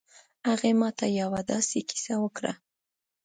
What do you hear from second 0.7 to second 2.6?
ما ته یو ه داسې کیسه وکړه